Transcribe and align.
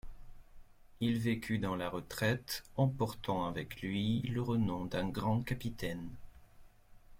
Il 0.99 1.19
vécut 1.19 1.59
dans 1.59 1.75
la 1.75 1.87
retraite, 1.87 2.63
emportant 2.75 3.45
avec 3.45 3.83
lui 3.83 4.21
le 4.21 4.41
renom 4.41 4.85
d'un 4.85 5.07
grand 5.07 5.43
capitaine. 5.43 6.09